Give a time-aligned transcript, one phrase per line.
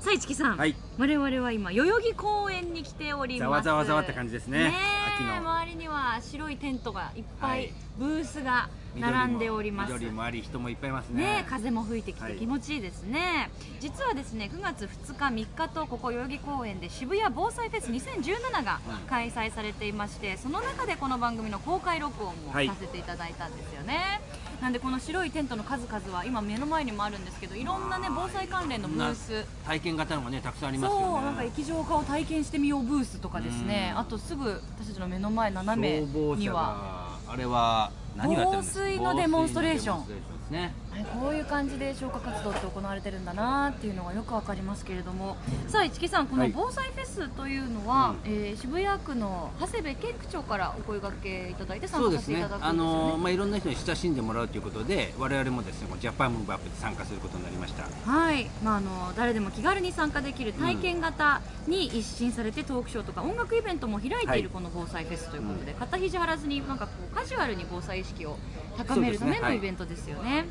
[0.00, 0.76] さあ市木さん、はい。
[0.96, 3.42] 我々は今代々木公園に来ております。
[3.42, 4.72] ざわざわざわって感じですね。
[5.18, 7.72] 周りには白いテントがいっぱい、はい。
[7.98, 9.92] ブースが並んでおります。
[9.92, 11.22] 緑もあり人もいっぱいいますね。
[11.22, 12.34] ねえ風も吹いてきはい。
[12.34, 22.68] て気持ちいいですね、実はですね9月2日3日とここ代々木公園で渋谷防災フェス2017が開催されていましてその中でこの番組の公開録音もはい。
[22.68, 24.20] させていただいたんですよね、
[24.60, 29.44] なんでこの白いテントの数々は今目の前にもあるんですけどいろんなね防災関連のブース。
[29.64, 31.04] 体験型のがねたくさんありますよね。
[31.06, 33.90] そうなんか液状化を体験してみようブースとかですね。
[33.94, 33.98] うん。
[34.00, 40.14] あとすぐ私たちの目の前斜めにはがあれは何をやってるんですか防水のデモンストレーションで
[40.48, 40.66] すねは。
[40.66, 45.36] いこういう感じで消火活動って行われてるんだなっていうのがよくわかりますけれども。
[45.68, 46.52] さあ市木さんこのはい。
[46.54, 52.78] 防災フェスというのは、えー渋谷区の長谷部健区長からお声掛けいただいて参加させていただくんですよね。
[52.78, 57.84] のまあいろんな人に親しんでもらうということで我々もですねジャパンムーブアップで参加することになりました。
[58.10, 68.36] はい、まあ、あの誰でも気軽に参加できる体験型に一新されてトークショーとか音楽イベントも開いているはこの防災フェスということで、肩肘張らずになんかこうカジュアルに防災意識を
[68.76, 70.46] 高めるためのイベントですよね。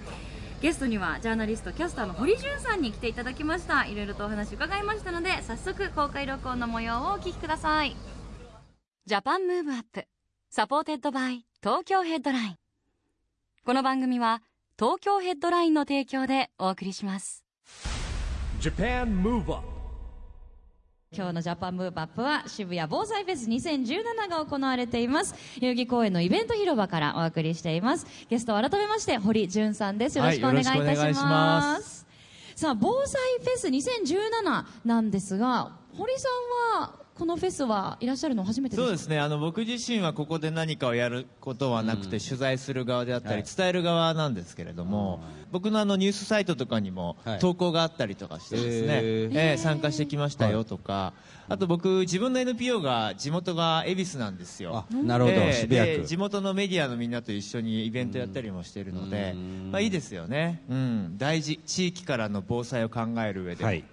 [0.61, 3.85] ゲストにはジャーナリストキャスターの堀潤さんに来ていただきました。
[3.85, 7.95] いろいろとお話伺いましたので早速公開録音の模様をお聞きください。
[9.05, 10.05] Japan Move Up
[10.49, 12.55] supported by Tokyo Headline。
[13.65, 14.41] この番組は
[14.79, 17.43] 東京ヘッドラインの提供でお送りします。
[18.59, 19.76] Japan Move Up
[21.15, 25.35] 今日のジャパンムーブアップは渋谷防災フェス2017が行われています。
[25.59, 28.05] 代々木公園のイベント広場からお送りしています。
[28.29, 30.17] ゲスト改めまして堀潤さんです。
[30.17, 32.05] よろしくお願いいたします,、はいます。
[32.55, 36.27] さあ防災フェス2017なんですが堀さ
[36.75, 38.87] んはこのフェスはいらっしゃるの初めてですか？
[38.87, 39.19] そうですね。
[39.19, 47.39] あの僕自身はここで何かをやることはなくて、取材する側であったり、伝える側なんですけれども、僕のあのニュースサイトとかにもはい。
[47.39, 49.31] 投稿があったりとかしてですね、へー。
[49.33, 51.13] えー参加してきましたよとか、
[51.49, 54.85] あと僕自分の NPO が地元が恵比寿なんですよ。
[54.91, 55.35] あなるほど。
[55.37, 59.33] えーで地元のメディアのみんなと一緒にイベントやったりもしているので、
[59.71, 61.59] まあ、いいですよね、うん、大事。
[61.65, 63.63] 地域からの防災を考える上で。
[63.63, 63.83] も、はい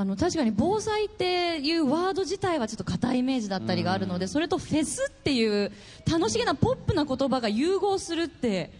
[0.00, 5.70] あの確かに防災っていうワード自体はちょっと硬いイメージだったりがあるのでそれとフェスっていう
[6.10, 8.72] 楽しげなポップな言葉が融合するって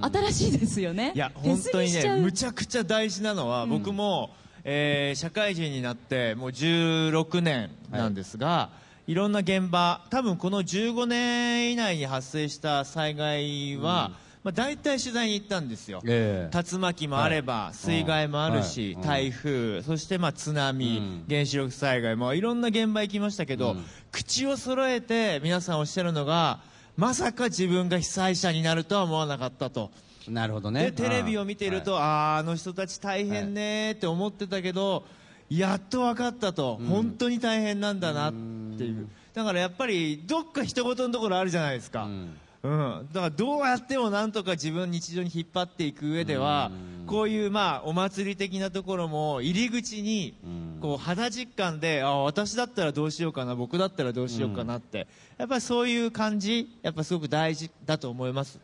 [0.00, 1.12] 新しいですよね。
[1.16, 4.30] いや本当にねむちゃくちゃ大事なのは、僕も、
[4.64, 8.70] えー社会人になってもう16年なんですが、
[9.08, 14.12] い、ろんな現場多分この15年以内に発生した災害は、
[14.44, 16.62] まあ、大体取材に行ったんですよ、ええ。
[16.72, 19.30] 竜巻もあれば、水害もあるし、はい。
[19.30, 21.24] 台風、そしてまあ津波、うん。
[21.28, 23.84] 原子力災害、もいろんな現場行きましたけど、うん。
[24.12, 26.60] 口を揃えて皆さんおっしゃるのが
[26.96, 29.90] まさか自分が被災者になるとは思わなかったと。
[30.28, 30.90] なるほどね。
[30.90, 35.04] でテレビを見ていると、あああの人たち大変ねーって思ってたけど、
[35.48, 39.08] やっと分かったと、本当に大変なんだなっていう。
[39.32, 43.08] だからやっぱりどっか一言のところあるじゃないですか、んうん。
[43.12, 46.70] だからどうやってもなんとか自分日常に引っ張っていく上では、
[47.06, 50.34] こういうまあお祭り的なところも入り口に
[50.80, 55.06] こう肌実感であ私だったらどうしようかな僕だったらどうしようかなって、
[55.38, 58.58] やっぱりそういう感じやっぱすごく大事だと思います。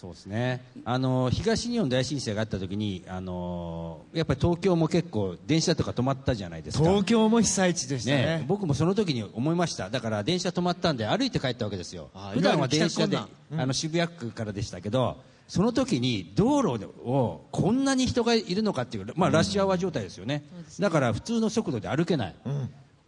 [0.00, 0.64] そうですね。
[0.84, 6.84] あの東日本大震災があった時にあのやっぱり東京も結構電車とか止まったじゃないですか。
[6.84, 8.16] 東京も被災地でしたね。
[8.38, 9.90] ね、僕もその時に思いました。
[9.90, 12.10] だから電車止まったんで歩いて帰ったわけですよ。
[12.14, 15.16] あ普段は電車で、いわゆる帰宅困難あの渋谷区からでしたけど
[15.48, 20.44] その時に道路をこんなに人がいるのかっていう、まあ、ラッシュアワー状態ですよね、
[20.78, 22.34] だから普通の速度で歩けない、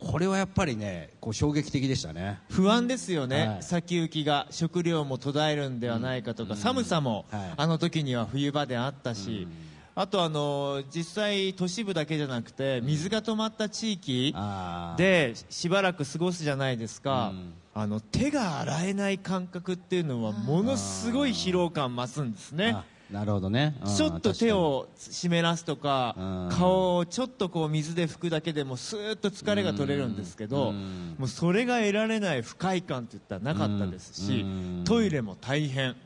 [0.01, 2.41] これはやっぱりねこう衝撃的でしたね。
[2.49, 3.63] 不安ですよね、はい。
[3.63, 4.47] 先行きが。
[4.51, 7.53] 食料も途絶えるんではないかとか、寒さも、はい。
[7.57, 9.47] あの時には冬場であったし、
[9.95, 14.35] あとあの実際都市部だけじゃなくて水が止まった地域
[14.97, 17.33] でしばらく過ごすじゃないですか、
[17.75, 22.71] あの手が洗えない感覚っていうのはものすごい疲労感増すんですね。
[22.71, 26.49] あなるほどね、うんちょっと手を湿らすとかうん。
[26.51, 31.17] 顔をちょっとこう水で拭くだけでもスーッと疲れが取れるんですけどうん。
[31.19, 34.85] もうそれが得られない不快感って言ったらなかったですしうん。
[34.85, 35.97] トイレも大変。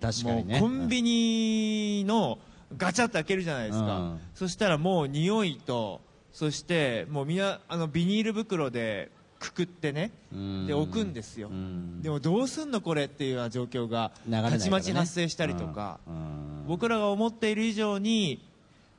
[0.00, 0.60] 確かにね。
[0.60, 2.38] コンビニの
[2.76, 3.98] ガチャって開けるじゃないですか。
[3.98, 4.20] うん。
[4.34, 6.00] そしたらもう匂いと
[6.32, 10.66] そしてもうみなあのビニール袋でくくってねうん。
[10.66, 11.48] で置くんですよ。
[11.48, 12.02] うん。
[12.02, 16.64] でもどうすんのこれっていうような状況がたちまち発生したりとかうん。
[16.66, 18.44] 僕らが思っている以上に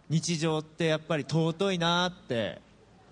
[0.10, 2.62] 日常ってやっぱり尊いなって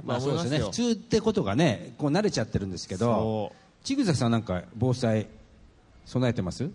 [0.03, 0.49] まあぱ思いますよ。
[0.49, 0.87] そうですね。
[0.89, 3.53] 普通ってことがねこう慣れちゃってるんですけどそ
[3.83, 5.27] ちぐささんなんか防災
[6.05, 6.69] 備えてます？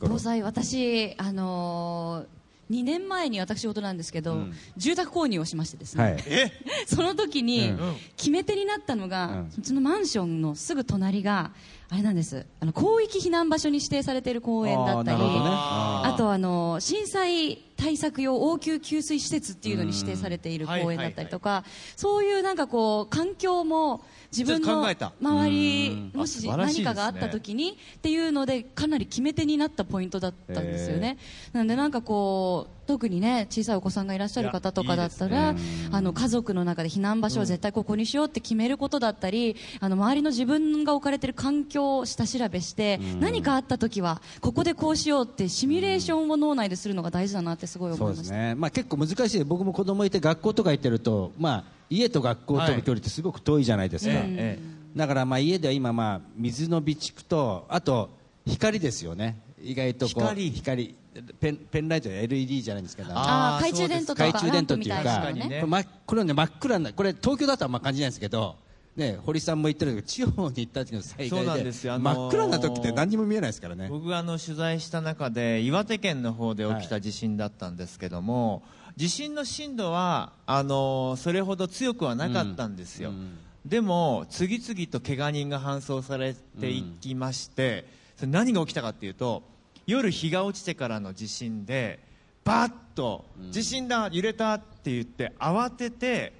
[0.00, 2.26] 防災私あのー、
[2.70, 4.52] 2年前に私事なんですけど、うん。
[4.76, 6.16] 住宅購入をしましてですね、はい。
[6.26, 6.52] え？
[6.86, 7.96] その時にうん。
[8.16, 11.52] 決め手になったのが、うのマンションのすぐ隣が
[11.90, 12.46] あれなんです。
[12.60, 21.64] あの広域避難場所に指定されている公園だったりあとあの震災対策用応急給水施設っていうのに指定されている公園だったりとか、
[21.96, 24.02] そういうなんかこう環境も
[24.32, 24.82] 自分の
[25.20, 26.18] 周りうん。
[26.18, 31.18] もし何かがあった時にっていうのでかなり決め手になったポイントだったんですよね。
[31.52, 35.58] なんでなんかこう特にね小さいお子さんがいらっしゃる方とかだったらいやいい
[35.90, 48.22] あの家族の中で避難場所を絶対ここにしようって決めることだったり、あの周りの自分が置かれている環境を下調べして、何かあった時はここでこうしようってシミュレーションを脳内でするのが大事だなってすごい思そいうました。
[48.22, 49.44] ですね、まあ、結構難しい。
[49.44, 54.98] 僕も子供いて学校とか行ってると、まあ、家と学校との距離ってすごく遠いじゃないですか、えええ。
[54.98, 58.10] だからまあ家では今まあ水の備蓄とあと
[58.46, 59.40] 光ですよね。
[59.62, 60.50] 意外とこう光。
[60.50, 60.94] 光
[61.40, 63.10] ペンペンライトや LED じゃないんですけど。
[63.12, 63.18] あー
[63.56, 65.44] あー懐中電灯とか懐中電灯っていうかね確かにね。
[65.46, 68.56] これ真っこれね真っ暗なこれ東京だとあんま感じないんですけど
[68.96, 71.94] ね堀さんも言ってるけど地方に行った時の災そうなん害ですよ。
[71.94, 73.88] あのー真っ暗な時って何にも見えないですからね。
[73.88, 78.62] 僕があの取材した中で岩手県の方で起きた地震だったんですけども、
[78.96, 89.42] 地震の震度はあのそれほど強くはなかったんですよ、うんでも次々と怪我人が搬送されていきまして、それ何が起きたかっていうと
[89.86, 92.00] 夜日が落ちてからの地震で
[92.44, 96.32] バッと地震だ揺れたって言って慌てて、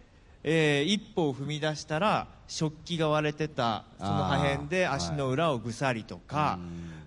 [0.43, 6.59] えー一歩を踏み出したら食器が割れてたその破片で足の裏をぐさりとか、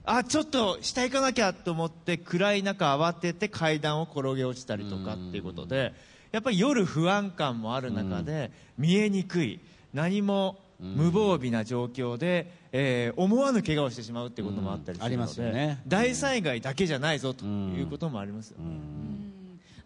[0.03, 5.93] あちょっと下行かなきゃと思って暗い中慌てて階段を転げ落ちたりとかっていうことで
[6.31, 9.59] やっぱり夜不安感もある中で見えにくい。
[9.93, 15.81] 何も無防備な状況で、えー思わぬ怪我をしてしまうっていうこともあったりするので、ね。
[15.87, 18.59] 大災害だけじゃないぞということもありますよ。
[18.59, 18.65] ね。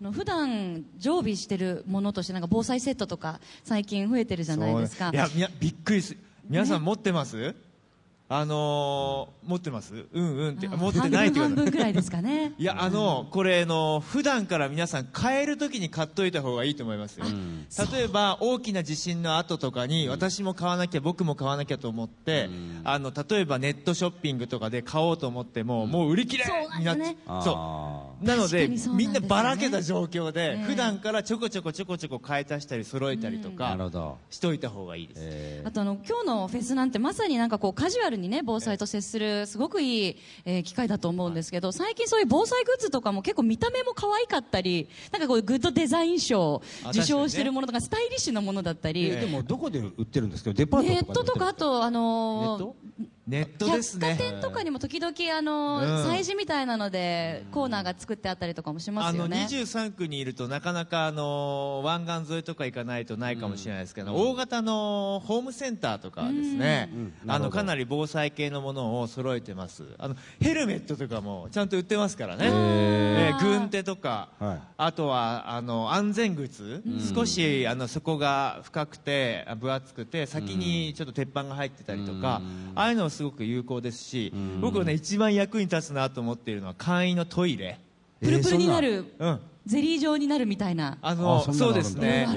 [0.02, 5.12] あの普段常備してるものとしてなんか防災セットとか最近増えてるじゃないですか。
[5.14, 6.18] いやみやびっくりす
[6.50, 7.56] 皆さん持ってます、
[8.34, 9.94] あのー持ってます？
[10.14, 10.68] うんうんって。
[10.68, 12.54] あ持ってないって半分半こと分くらいですかね。
[12.58, 17.26] いやあのこれの普段から皆さん買える時に買っといた方がいいと思いますよ。
[17.92, 22.50] 例えば大きな地震の後とかに私も買わなきゃ僕も買わなきゃと思って
[22.86, 26.46] あの例えばネットショッピングとかで買おうと思ってももう売り切れ
[26.80, 27.44] になっちゃあー。
[27.44, 30.64] そうなのでみんなばらけた状況でええ。
[30.64, 35.20] 普段からちょこちょこちょこちょこ買い足したり揃えたりとなかるほど、しといた方がいいです。
[35.24, 50.54] えあとあの今日のフェスなんてまさになんかこうカジュアルにね防災と接するすごくいい、えー機会だと思うんですけど最近そういう防災グッズとかも結構見た目も可愛かったりなんかこういうグッドデザイン賞あ受賞してるものとかスタイリッシュなものだったり、ーでもどこで売ってるんですか？
[50.54, 52.76] デパートネとかットとかあとあネッのート？
[53.28, 54.16] ネットですね。
[54.16, 56.12] 百貨店とかにも時々あのーうん。
[56.12, 59.48] 催事みたいなのでコーナーが作ってあったりとかもしまあのすよね。
[59.50, 66.90] 23区にいるとなかなかあの湾岸沿いとか行かないとないかもしれないですけど、大型のホームセンターとかはですね、
[67.28, 69.84] あのかなり防災系のものを揃えてます。
[70.00, 74.60] あのヘルメットとかもちゃんと売ってますからね、えー軍手とか、はい。
[74.78, 82.42] あとはあの安全靴、少しあの底が深くてあ分厚くて先にちょっと鉄板が入ってたりとか、
[82.76, 87.80] ああいうのはすごく有効ですし、僕はね一番役に立つなと思っているのは簡易のトイレ。
[88.22, 89.40] プルプルになる、うん。
[89.66, 90.98] ゼリー状になるみたいな。
[91.02, 92.28] あのあそうですね。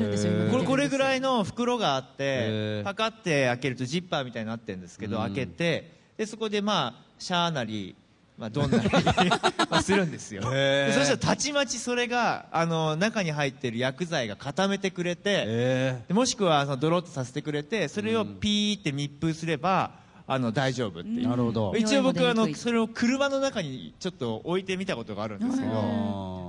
[0.50, 7.96] これこれぐらいの袋があってパカって開けるとジッパーみたいになってるんですけど開けてでそこでまあシャーなり
[8.36, 8.90] まあどんなり
[9.70, 10.42] まあするんですよ。
[10.42, 19.92] そしたらたちまちそれがあの中に入ってる薬剤が固めてくれてもしくはそのドロッとさせてくれてそれをピーって密封すれば
[20.26, 21.26] あの大丈夫っていう。
[21.26, 21.74] ーなるほど。
[21.76, 25.74] 一応僕はあのそれを車の中にちょっと置いてみたことがあるんですけどあ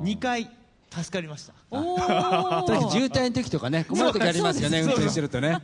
[0.01, 0.03] ー。
[0.03, 0.49] 2回
[1.03, 1.53] 助かりました。
[2.89, 5.05] 渋滞の時とかね困る時ありますよね運そうです。
[5.07, 5.59] 転してるとね。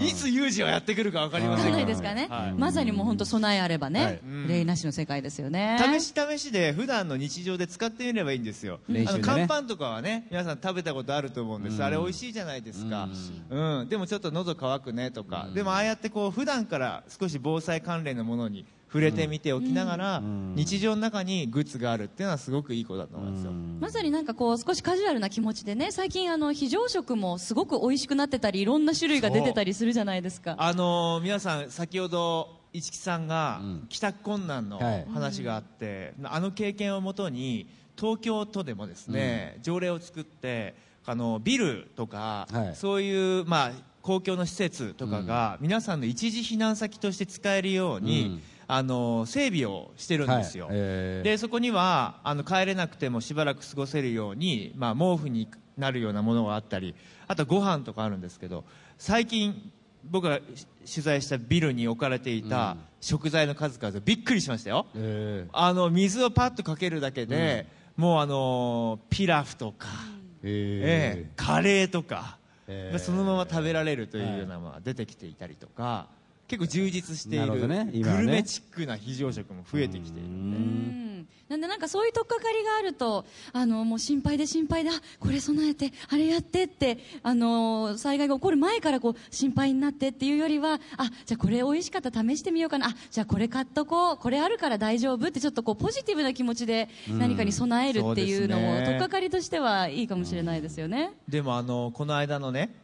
[0.00, 2.52] いつ有事はやってくるか分かりませんけどないですからね、はい。
[2.52, 4.20] まさにもう本当備えあればね、はい。
[4.48, 5.78] 憂いなしの世界ですよね。
[5.98, 8.80] 試し試しで普段の日常で使ってみればいいんですよ、
[9.22, 13.08] 乾パンとかはね皆さん食べたことあると思うんです、あれ美味しいじゃないですか、
[13.50, 13.88] うん。
[13.88, 20.22] でもちょっと喉乾くねとか、でもああやってこう普段から少し防災関連のものに触れてみておきながら、
[20.54, 30.54] 日常の中にグッズがあるっていうのはすごくいいことだと思いますよ、まさになんかこう少しカジュアルな気持ちでね最近あの非常食もすごく美味しくなってたりいろんな種類が出てたりするじゃないですか。
[30.58, 33.86] あのー皆さん先ほど市木さんがん。
[33.88, 42.76] 帰宅困難のはい話があって、あの経験をもとに東京都でもですね、条例を作ってあのビルとか、はい。
[42.76, 43.72] そういう、まあ、
[44.02, 50.74] 公共の施設とかが、皆さんの一時避難先として使えるように、うんあの整備をしてるんですよ、はい。
[50.76, 51.24] えー。
[51.24, 56.94] でそこにはあの帰れなくてもしばらく過ごせるように、まあ、毛布になるようなものがあったり
[57.26, 58.64] あとご飯とかあるんですけど
[58.98, 59.70] 最近
[60.10, 64.86] 僕が取材したビルに置かれていた食材の数々びっくりしましたよ。
[64.94, 67.66] えあの水をパッとかけるだけで、
[67.96, 70.24] もうあのピラフとか、ー。
[70.44, 72.36] えええカレーとか、
[72.68, 76.06] ええがそのまま食べられるというようなものが出てきていたりとか
[76.54, 78.22] 結構充実していなるほるどね今はね。
[78.22, 80.56] グルメチックな非常食も増えてきているんで。
[80.56, 81.14] うん。
[81.48, 92.88] なんでなんかそういう取っかかりがあるとあのもう心配で心配であこれ備えてあれやってってあの災害が起こる前からこう心配になってっていうよりはあじゃあこれ美味しかったら試してみようかな。
[92.88, 94.16] あじゃあこれ買っとこう。
[94.16, 101.12] これあるから大丈夫ってちょっとこうポジティブな気持ちで何かに備えるっていうのも、取っかかりとしてはいいかもしれないですよね。
[101.28, 102.83] でもあのこの間のね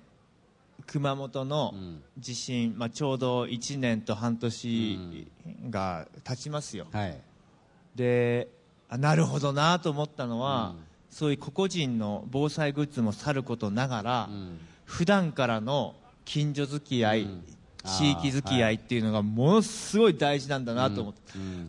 [0.86, 2.02] 熊本のん。
[2.18, 4.98] 地震、まあ、ちょうど1年と半年
[5.70, 7.18] が経ちますよ、はい。
[7.94, 8.48] で
[8.88, 10.74] あなるほどなと思ったのは、
[11.10, 14.28] そういう個々人の防災グッズもさることながら、
[14.84, 15.94] 普段からの
[16.24, 17.28] 近所付き合い、
[17.84, 21.20] 地域付き合いっていうのがものすごい大事なんだなと思って、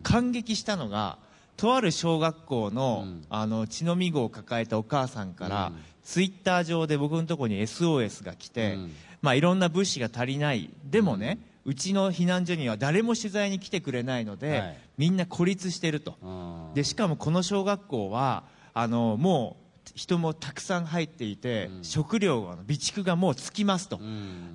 [0.04, 1.18] 感激したのが
[1.62, 5.72] とある小学校の,、あの血のみ子を抱えたお母さんから、
[6.04, 8.80] ツイッター上で僕のところに SOS が来て、
[9.22, 10.72] まあ、いろんな物資が足りない。
[10.84, 14.78] でもね、うちの避難所には誰も取材に来てくれないので、はい。
[14.98, 16.74] みんな孤立してると、うん。
[16.74, 24.00] でしかもこの小学校はあのもう人もたくさん入っていて、食料の備蓄がもう尽きますと、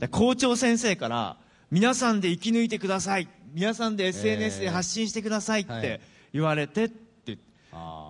[0.00, 1.36] で校長先生から
[1.70, 3.28] 皆さんで生き抜いてください。
[3.54, 5.82] 皆さんで SNS で発信してくださいっはい。
[5.82, 7.06] て言われてって。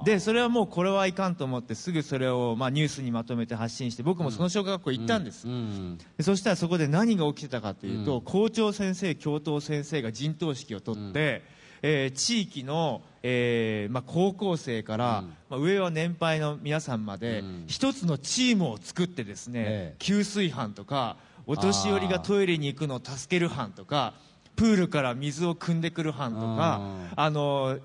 [0.04, 11.42] でそれはもうこれはいかんと思ってすぐそれを、まあ、ニュースにまとめて発信して僕もその小学校行ったんです、うんでそしたらそこで何が起きてたかというと、校長先生、教頭先生が陣頭指揮を取って、
[11.83, 19.97] えー地域の、えーまあ、高校生から、まあ、上は年配の皆さんまで、一つのチームを作ってですね、ええ。
[19.99, 21.16] 給水班とか
[21.47, 24.14] お年寄りがトイレに行くのを助ける班とか
[24.56, 26.80] プールから水を汲んでくる班とか
[27.14, 27.78] あの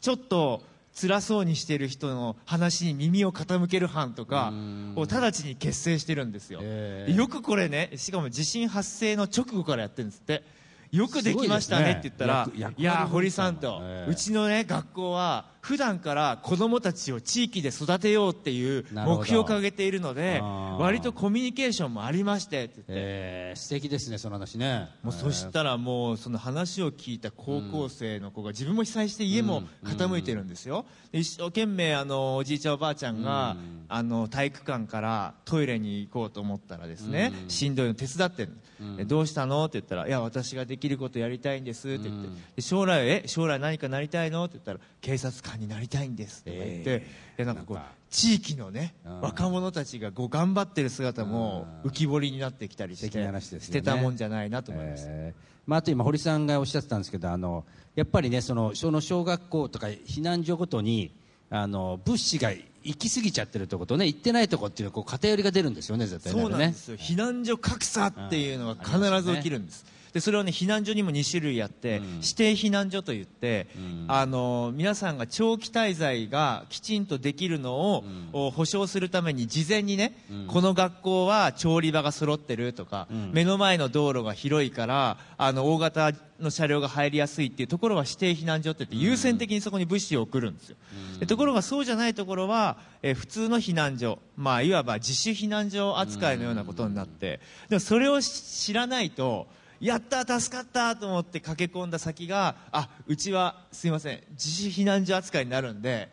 [0.00, 4.52] ちょっと辛そうにしている人の話に耳を傾ける班とか
[4.96, 7.12] を直ちに結成してるんですよ、え。
[7.16, 10.42] よくこれねしかも地震発生の直後からやってるんですって。
[10.90, 12.52] よくできましたねって言ったら、ね。
[12.56, 14.10] 役いや堀さんと、ええ。
[14.10, 20.40] うちのね学校は普段から子供たちを地域で育てようっていう目標を掲げているので
[20.78, 24.88] 割とコミュニケーションもありましてって言って、えー素敵ですねその話ね。
[25.02, 33.56] もうそしたらもうその話を聞いた高校生の子が自分も被災して家も傾いてるんですよ、で一生懸命あのおじいちゃんおばあちゃんが、
[33.88, 38.52] あの体育館からトイレに行こうと思ったらですね、しんどいの手伝ってる、
[38.96, 39.64] でどうしたの？
[39.64, 41.88] って言ったらいや私ができることやりたいんです。
[41.88, 44.44] って言って、で将来え将来何かなりたいの？
[44.44, 47.78] って言ったら警察官になりたいんですとか言って、でなんかこう
[48.10, 49.20] 地域のねうん。
[49.20, 53.40] 若者たちがこう頑張ってる姿も浮き彫りになってきたりしてね。
[53.40, 57.64] 捨てたもんじゃないなと思います、えーまあ、あと今堀さんがおっしゃってたんですけどあの
[57.94, 61.12] やっぱりねそのその小学校とか避難所ごとに
[61.48, 62.50] あの物資が
[62.82, 66.40] 行き過ぎちゃってるところとね行ってないところっていうのはこう偏りが出るんですよね絶対ね。
[66.40, 73.68] そうなんねですよ、避難所格差っていうのが必ず起きるんです、でそれはね避難所にも2種類あって、指定避難所といって、
[74.08, 80.14] あの皆さんが長期滞在がきちんとできるのを、お保証するために事前にね、
[80.48, 90.76] この学校は調理場が揃ってるとか、目の前の道路が広いからあの大型の車両が入りやすいっていうところは指定避難所って言って優先的にそこに物資を送るんですよ、
[91.18, 99.46] でところがそうじゃないところは、えー普通の避難所、まあ、いわば自主避難所扱いのようなことになって、でもそれをし知らないと
[99.80, 106.10] やった助かったと思って駆け込んだ先があうちはすいません自主避難所扱いになるんで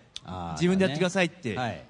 [0.53, 1.83] 自分でやってくださいって、はい。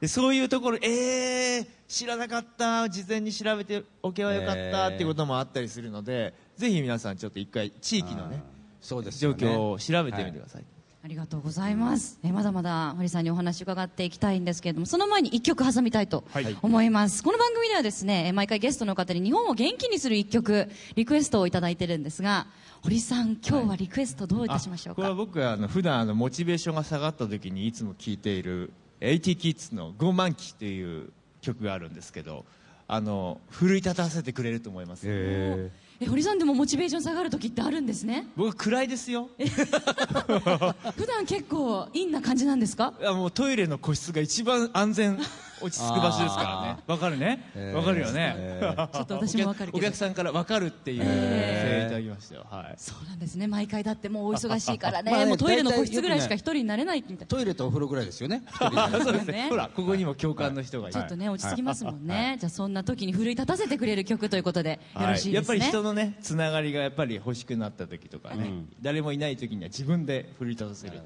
[0.00, 8.42] でそういうところえー、知らなかった事前に調べておけばよかったってこともあったりするので、ぜひ皆さんちょっと一回地域のね
[8.80, 10.64] そうです状況を調べてみてください、
[11.02, 16.56] ありがとうございます、えーまだまだ堀さんにお話伺っていきたいんですけれどもその前に一曲挟みたいとはい。
[16.60, 22.46] 思います、この番組ではですねえー毎回ゲストの方に日本を元気にする一曲リクエストをいただいてるんですが
[22.82, 32.44] 堀さん今日はリクエストどういたしましょうか、これは僕があの普段あのモチベーションが下がった時にいつも聴いている AT キッズの「ゴーマンキ」という曲があるんですけど
[32.86, 35.70] あの奮い立たせてくれると思います、え
[36.08, 38.26] 堀さんでもモチベーション下がる時ってあるんですね？
[38.36, 39.28] 僕は暗いですよ。
[39.38, 42.94] 普段結構陰な感じなんですか？
[43.00, 45.18] いやもうトイレの個室が一番安全
[45.60, 46.82] 落ち着く場所ですからね。
[46.86, 47.72] わかるね。
[47.74, 48.58] わかるよね、
[48.92, 49.86] ちょっと私もわかるけど。
[49.86, 52.74] お客さんからわかるっていう声援いただきましたよ、はい。
[52.76, 53.46] そうなんですね。
[53.46, 55.26] 毎回だってもうお忙しいからね。
[55.26, 58.42] もうトイレの個室ぐらいしか一人になれないみたいトイレとお風呂ぐらいですよね。
[59.02, 59.40] そうですね。
[59.40, 59.48] ね。
[59.48, 71.00] ほらここにも共感の人がいる、ちょっとね落ち着きますもんね、じゃあそんな時に奮い立たせてくれる曲ということでよろしいですね、やっぱり人のねつながりがやっぱり欲しくなった時とかね、誰もいない時には自分で奮い立たせる、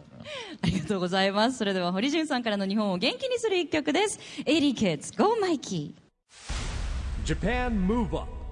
[0.63, 1.59] ありがとうございます。
[1.59, 5.97] それでは堀潤さんからの日本を元気にする一曲です80 Kids Go Mikey.
[7.25, 8.44] Japan Move Up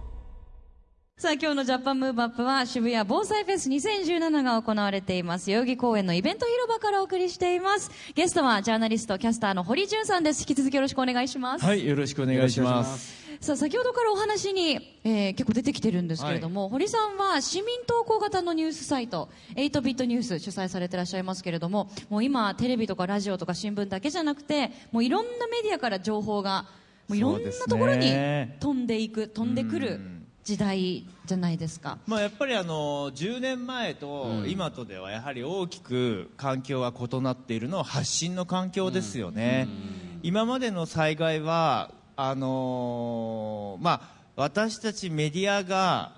[1.23, 5.49] さあ今日のジャパンムーブアップは渋谷防災フェス2017が行われています。
[5.49, 7.93] 代々木公園のイベント広場からお送りしています。
[8.17, 10.41] ゲストはジャーナリストキャスターの堀潤さんです。
[10.41, 13.23] 引き続きよろしくお願いします、はいよろしくお願いします。
[13.41, 26.67] さあ先ほどからお話に、えー結構出てきてるんですけれども、堀さんは市民投稿型のニュースサイト8ビットニュース主催されてらっしゃいますけれどももう今テレビとかラジオとか新聞だけじゃなくてもういろんなメディアから情報が
[27.07, 28.11] もういろんなところに
[28.59, 30.00] 飛んでいく飛んでくる
[30.44, 31.99] 時代じゃないですか。
[32.06, 39.68] まあ、やっぱりあの10年前と今とではやはり大きく環境が異なっているのは発信の環境ですよね、
[40.22, 46.12] 今までの災害はあのーまあ、私たちメディアが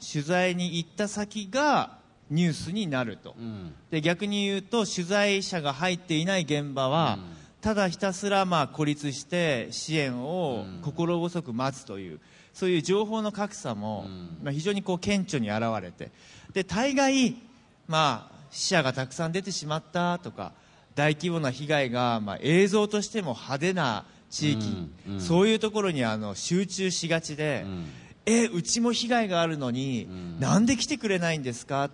[0.00, 1.98] 取材に行った先が
[2.30, 3.34] ニュースになると、
[3.90, 7.18] で逆に言うと取材者が入っていない現場は、
[7.66, 12.20] ただひたすらまあ孤立して支援を心細く待つという、
[12.52, 14.06] そういう情報の格差も、
[14.40, 16.12] まあ、非常にこう顕著に現れて
[16.52, 17.34] で大概、
[17.88, 20.52] まあ、死者がたくさん出てしまったとか
[20.94, 27.66] 大規模な被害が、まあ、映像としても派手な地域、そういうところにあの集中しがちで、
[28.26, 31.90] えうちも被害があるのに、なんで来てくれないんですか？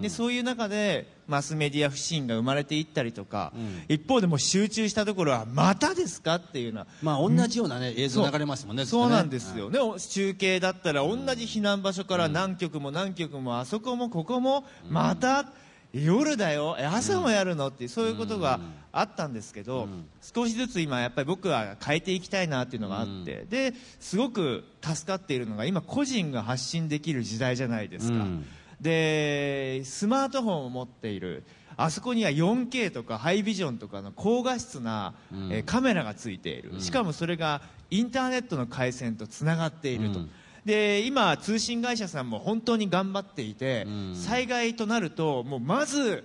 [0.00, 3.52] でそういう中でマスメディア不信が生まれていったりとか、
[3.88, 9.10] 一方でもう集中したところはまたですかっていうようなまあ同じようなね映像流れますもんねそう。
[9.10, 9.70] なんですよ。
[9.70, 15.46] ね、中継だったら同じ避難場所から何局も何局もあそこもここもまた
[15.92, 18.58] 夜だよえ朝もやるのってそういうことが
[18.90, 19.88] あったんですけど、
[20.20, 28.44] 少しずつ今やっぱり僕は変えていきたいなっていうのがあって、ですごく助かっているのが今個人が発信できる時代じゃないですか、うん
[28.84, 31.42] でスマートフォンを持っている
[31.76, 35.14] あそこには 4K とかハイビジョンとかの高画質な、
[35.50, 40.30] えーカメラがついている、しかもそれがインターネットの回線とつながっていると、うん。
[40.64, 44.14] で今、通信会社さんも本当に頑張っていて、ん。
[44.14, 46.24] 災害となるともうまず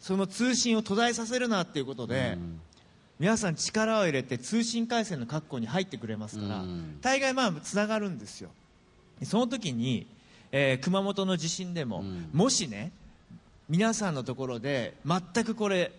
[0.00, 2.38] その通信を途絶えさせるなっていうことで、
[3.18, 6.98] 皆さん力を入れて通信回線の確保に入ってくれますから、うん。
[7.02, 8.48] 大概まあつながるんですよ。
[9.20, 10.06] でその時に、
[10.52, 12.30] えー熊本の地震でも、ん。
[12.32, 12.92] もしね
[13.68, 15.92] 皆さんのところで全くこれ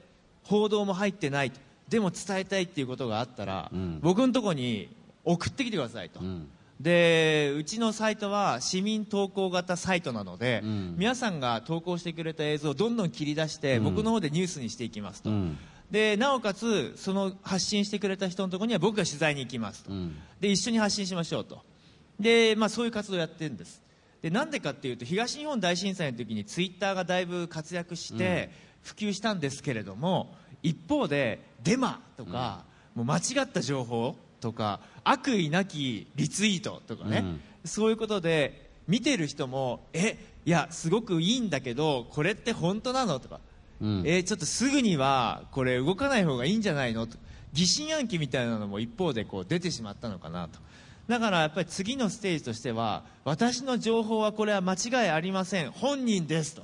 [0.44, 1.60] 報道も入ってないと
[1.90, 4.00] でも伝えたいっていうことがあったら、うん。
[4.02, 4.90] 僕のところに
[5.26, 6.48] 送ってきてくださいと、うん。
[6.80, 10.96] でうちのサイトは市民投稿型サイトなので、うん。
[10.98, 13.84] 皆さんが投稿してくれた映像をどんどん切り出して、うん。
[13.86, 15.58] 僕の方でニュースにしていきますと、うん。
[15.90, 20.16] でなおかつその発信してくれた人のところには僕が取材に行きますと、うん。
[20.40, 21.62] で一緒に発信しましょうと。
[22.20, 23.82] で、まあ、そういう活動をやってるんです
[24.22, 28.50] でなんでかっていうと東日本大震災の時にツイッターがだいぶ活躍して
[28.84, 32.64] 普及したんですけれども、一方でデマとか、
[32.96, 37.24] もう間違った情報とか悪意なきリツイートとかね、
[37.66, 43.40] そういうことで見てる人もえいやすごくいいんだけどこれって本当なのとか
[43.82, 44.04] うん。
[44.06, 47.18] えーちょっとすぐにはこれ動かない方がいいんじゃないのと
[47.54, 50.60] 疑心暗鬼みたいなのも一方でこう出てしまったのかなと
[51.10, 55.72] だからやっぱり次のステージとしては私の情報はこれは間違いありません。
[55.72, 56.62] 本人ですと。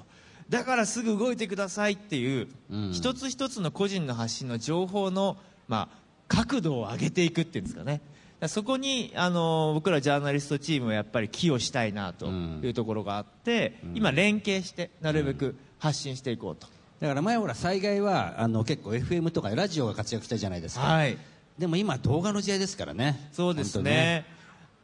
[0.50, 2.92] だからすぐ動いてくださいっていう、うん。
[2.92, 8.02] 一つ一つの個人の発信の情報の、まあ、角度を上げていくっていうんですかね。
[8.48, 16.68] そこにあの僕らジャーナリストチームはやっぱり寄与したいなというところがあって、今連携してなるべく発信していこうと、
[17.00, 21.18] だから前ほら災害はあの結構 FM とかラジオが活躍したじゃないですか、はい。
[21.58, 23.30] でも今動画の時代ですからね。
[23.32, 24.35] そうですね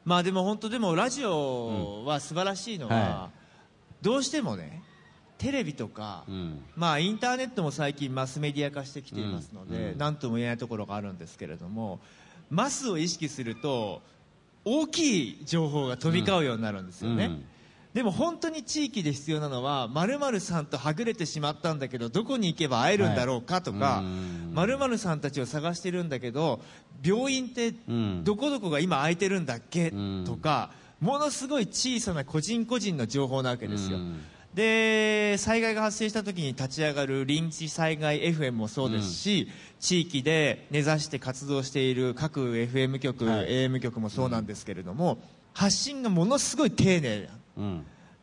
[0.06, 3.30] まあでも本当でもラジオは素晴らしいのは、は
[4.02, 4.82] どうしてもね
[5.42, 6.64] テレビとか、うん。
[6.76, 9.98] まあ、インターネットも最近マスメディア化してきていますので、うん。
[9.98, 12.00] 何とも言えないところがあるんですけれども
[12.52, 14.04] マスを意識すると
[14.66, 17.46] 大きい情報が飛び交うようになるんですよね、うん
[17.94, 24.52] でも本当に地域で必要なのは〇〇さんとはぐれてしまったんだけどどこに行けば会えるんだろうかとかうん。
[24.54, 26.62] 〇〇さんたちを探してるんだけど
[27.04, 28.24] 病院ってうん。
[28.24, 29.90] どこどこが今空いてるんだっけ？
[29.90, 30.24] うん。
[30.26, 33.98] とかものすごい小さな個人個人の情報なわけですよ。
[33.98, 34.22] うん。
[34.54, 39.48] で災害が発生した時に立ち上がる臨時災害 FM もそうですし、
[39.80, 43.48] 地域で根ざして活動している各 FM 局、はい。
[43.48, 45.20] AM 局もそうなんですけれども、
[45.54, 47.41] 発信がものすごい丁寧うん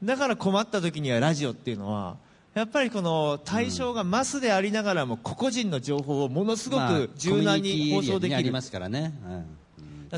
[0.03, 2.17] だから困った時にはラジオっていうのは
[2.55, 8.37] やっぱりこの対象がマスでありながらも個々人の情報をものすごまあく柔軟に放送できる。
[8.37, 8.89] ありますから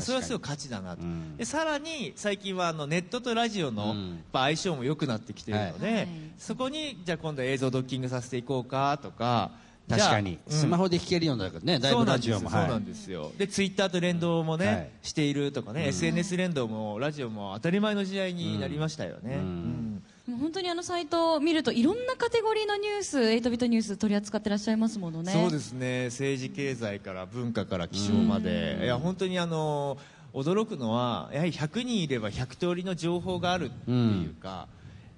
[0.01, 1.35] それはすごい価値だなと、うん。
[1.35, 3.93] でさらに最近はあのネットとラジオの
[4.31, 6.07] 相性も良くなってきているので、はい。
[6.37, 9.51] そこにじゃあ今度映像ドッキングさせていこうかとか
[9.89, 12.49] 確かに、スマホで聴けるようになるからね、だいぶラジオも。
[12.49, 13.23] そうなんはいですよ。
[13.23, 13.37] そうなんですよ。
[13.37, 14.89] でツイッターと連動もね、はい。
[15.03, 20.01] しているとかね、SNS 連動もラジオも当たり前の時代になりましたよね、うん。
[20.27, 20.33] うん。
[20.33, 25.33] もう本当にあのサイトを見るといろんなカテゴリーのニュース8ビットニュース取り扱ってらっしゃいますものね。
[25.33, 26.05] そうですね。
[26.05, 29.97] 政治経済から文化から気象まで、いや本当にあの
[30.33, 34.67] 驚くのはやはり100人いれば100通りの情報があるっていうか、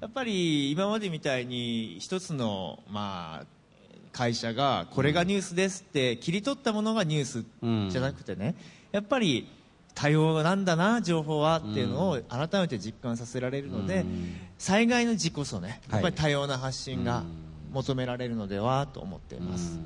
[0.02, 3.46] やっぱり今までみたいに一つのまあ
[4.14, 8.56] 会社がこれがニュースですって切り取ったものがニュースじゃなくてね、
[8.92, 9.50] やっぱり
[9.96, 14.06] 多様なんだな情報はっていうのを改めて実感させられるので、
[14.58, 17.24] 災害の時こそねやっぱり多様な発信が
[17.72, 19.80] 求められるのではと思っています。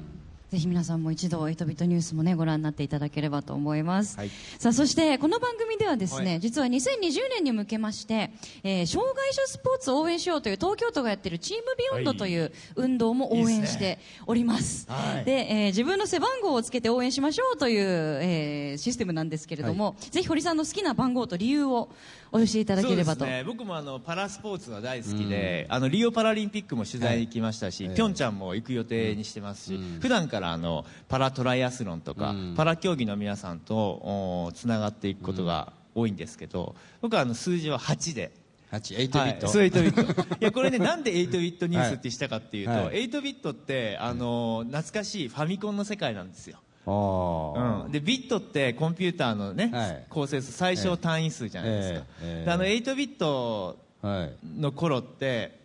[0.49, 4.29] ぜひ皆さんも一度8ビットニュースもねご覧になっていただければと思います、はい。
[4.59, 6.39] さあそしてこの番組ではですね、はい。
[6.39, 8.31] 実は2020年に向けまして、
[8.63, 14.89] えー障害者スポーツを応援しようという東京都がやっているチームビヨンドという運動も応援しております。
[14.89, 15.25] はい。
[15.25, 21.89] で、えー自分の背番号をつけて応援しましょうという、えーシステムなんですけれども、ぜひ堀さんの好きな番号と理由を
[22.31, 27.95] お教えいただければと、そうですね、僕もあのパラスポーツが大好きで、あのリオパラリンピックも取材に行きましたし、はい。
[27.95, 29.99] ピョンチャンも行く予定にしてますし、うん。
[29.99, 32.53] 普段からあのパラトライアスロンとか、うん。
[32.55, 38.31] パラ競技の皆さんとつながっていくことが多いんですけど、僕はあの数字は8で。
[38.71, 40.35] 8、8ビット、はい、そう8ビット。
[40.35, 43.05] いやこれねなんで8ビットニュースってしたかっていうと、はい。
[43.05, 46.59] 8ビットってあの懐かしいファミコンの世界なんですよ。
[46.85, 50.05] うん、でビットってコンピューターのね、はい。
[50.09, 52.39] 構成数最小単位数じゃないですか、ええ。
[52.39, 52.45] ええ。
[52.45, 54.33] であの8ビットはい。
[54.59, 55.56] の頃って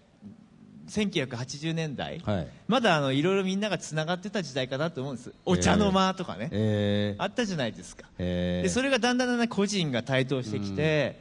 [0.93, 2.49] 1980年代、はい。
[2.69, 5.33] まだあのいろいろみんながつながってた時代かなと思うんです。
[5.47, 7.23] お茶の間とかね、えー。
[7.23, 8.63] あったじゃないですか、えー。
[8.65, 11.19] でそれがだんだんだんだん個人が台頭してきて、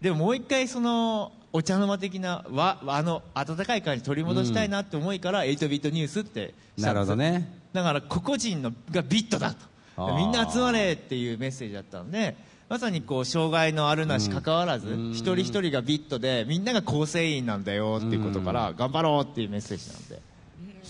[0.00, 7.48] でももう一回そのお茶の間的なわあの温かい感じ取り戻したいなって思いから8ビットニュースってなんるほどね。
[7.72, 9.72] だから個々人のがビットだと。
[10.16, 12.34] みんな集まれっていうメッセージだったんで
[12.72, 15.10] まさにこう障害のあるなし関わらず、うん。
[15.10, 20.31] 一人一人がビットでみんなが構成員なんだよっていうことから頑張ろうっていうメッセージなんで。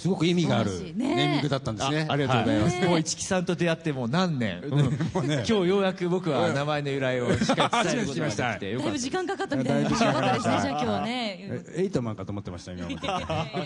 [0.02, 2.06] すごく意味があるネーミングだったんですね。
[2.08, 4.80] あありがとうございます、はいもう市木さんと出会ってもう何年、うん。
[5.22, 9.90] 今日ようやく僕は名前の由来をしっかり伝えることができてだいぶ時間かかったみたいな。
[9.90, 12.88] よかったですねじゃあ今日ねえエイトマンかと思ってました今ま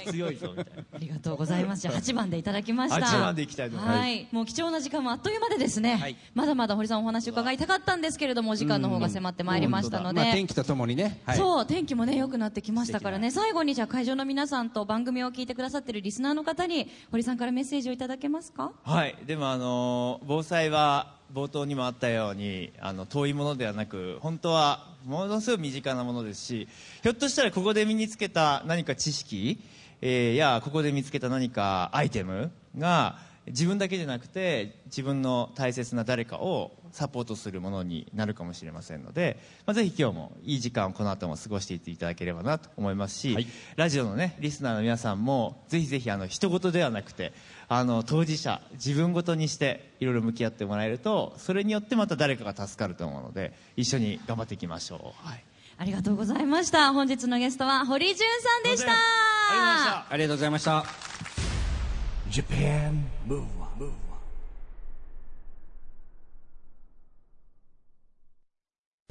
[0.05, 0.11] で。
[0.13, 1.83] 強いぞみたいなありがとうございます。
[1.83, 3.07] じゃあ8番でいただきました。
[3.07, 3.99] 8番でいきたいと思います。
[3.99, 4.29] はい。
[4.31, 6.17] もう貴重な時間もあっという間でですね、はい。
[6.35, 18.73] まだまだ堀さんお話伺いたかったんですけれども、お時間の方が迫ってまいりましたので、まあ、天気とともにね、はい、そう、天気もね、良くなってきましたからね、最後にじゃあ会場の皆さんと番組を聞いてくださってるリスナーの方に、堀さんからメッセージをいただけますか？
[18.85, 26.69] はい、でもあの防災は冒頭にもあったようにあの遠いものではなく本当はものすごい身近なものですし
[27.03, 29.61] ひょっとしたらここで身につけた何か知識、
[30.01, 43.47] えーやここで見つけた何かアイテムが自分だけじゃなくて自分の大切な誰かをサポートするものになるかもしれませんので、まあ、ぜひ今日もいい時間をこの後も過ごしていっていただければなと思いますし、はい。
[43.77, 47.33] ラジオのねリスナーの皆さんもぜひぜひあの人事ではなくて
[47.69, 55.45] あの当事者自分ごとにしていろいろ向き合ってもらえるとそれによってまた誰かが助かると思うので一緒に頑張っていきましょう、はい、
[55.79, 56.93] ありがとうございました。
[56.93, 58.27] 本日のゲストは堀潤
[58.65, 58.93] さんでした。
[60.11, 61.36] ありがとうございました
[62.31, 63.93] Japan Move Up,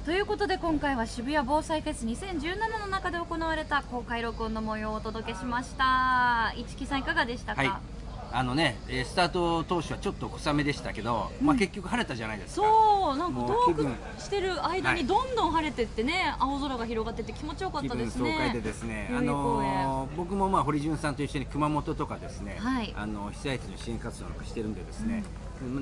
[0.04, 6.52] ということで今回は渋谷防災フェス2017の中で行われた公開録音の模様をお届けしました。
[6.56, 7.95] 市木さんいかがでしたか、はい
[8.36, 12.66] あのねえースタート当初はちょっと小雨でしたけど、まあ結局晴れたじゃないですか。
[12.66, 13.96] そうなんかもうトーク気分。
[14.18, 15.00] してる間はい。
[15.00, 18.22] にどんどん晴れてってね、青空が広がってて気持ちよかっ気たですね。
[18.24, 22.92] 分爽快でですね、あのー僕もまあ堀潤さんと一緒に熊本とかですね、はい。
[22.94, 25.24] あの被災地の支援活動なんかしてるんでですね、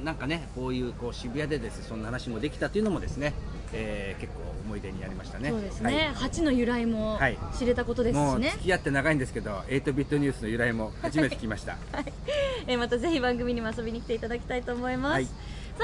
[0.04, 3.34] なんかねこういうこう渋谷でですねそんな話もできたというのもですね、
[3.74, 5.50] えー結構思い出になりましたね。
[5.50, 6.42] そうですはい。
[6.42, 7.38] の由来もはい。
[7.58, 8.24] 知れたことですしね。
[8.24, 11.76] もう付、き合って長いんですけど、8ビットニュースの由来も初めて聞きました。
[12.66, 15.24] えーまたぜひ番組にも遊びに来ていただきたいと思います、はい。
[15.24, 15.30] さ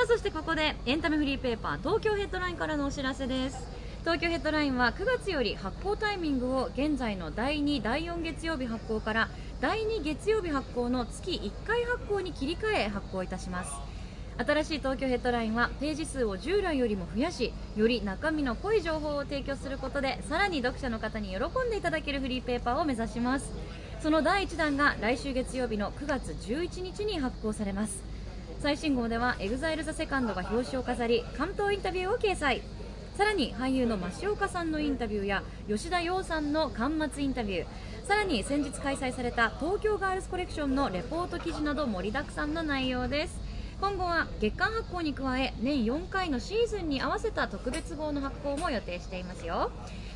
[0.05, 3.81] あそしてここでエンタメフリーペーパー東京ヘッドラインからのお知らせです。
[4.01, 9.29] 東京ヘッドラインは9月より発行タイミングを現在の第2第4月曜日発行から
[9.61, 13.90] 第2月曜日発行の月1回発行に切り替え発行いたします
[14.41, 23.53] 新しい東京ヘッドラインはページ数を従来よりも増やしより中身の濃い情報を提供することでさらに読者の方に喜んでいただけるフリーペーパーを目指します。
[24.03, 28.03] その第1弾が来週月曜日の9月11日に発行されます。
[28.61, 32.63] 最新号では EXILETHESECOND が表紙を飾り関東インタビューを掲載。
[33.19, 37.67] さらに俳優の増岡さんのインタビューや吉田羊さんの巻末インタビュー。
[38.07, 43.50] さらに先日開催された東京ガールズコレクションのレポート記事など盛りだくさんの内容です。
[43.81, 49.71] 今後は月間発行に加え年4回のシーズンに合わせた特別号の発行も予定していますよ。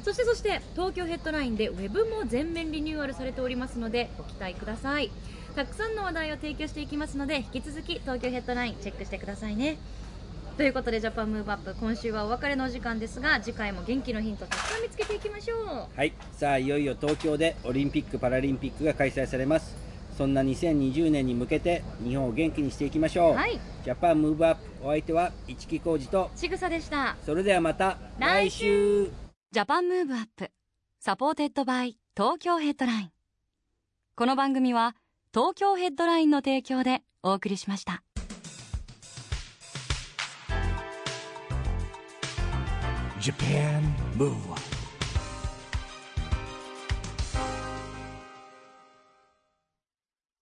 [0.04, 5.10] そしてそして東京ヘッドラインでウェブも全面リニューアルされておりますのでご期待ください。
[5.56, 9.78] たくさんの話題を提供していきますので引き続き東京ヘッドラインチェックしてくださいね。
[10.58, 15.88] ということで Japan Move Up 今週はお別れのお時間ですが次回も元気のヒントたくさん見つけていきましょう。
[15.96, 19.83] はい、さあいよいよ東京でオリンピック・パラリンピックが開催されます。
[20.16, 23.58] そんな2020年に向けて日本を元気にしていきましょう、はい。
[23.84, 26.30] Japan Move Up お相手は一木広治と。
[26.36, 27.16] ちぐさでした。
[27.26, 29.10] それではまた来週。
[29.50, 30.50] Japan Move Up
[31.00, 33.10] supported by Tokyo Headline。
[34.16, 34.94] この番組は
[35.32, 38.02] 東京ヘッドラインの提供でお送りしました。
[43.20, 43.82] Japan
[44.16, 44.63] Move Up